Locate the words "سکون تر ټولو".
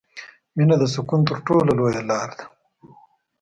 0.93-1.71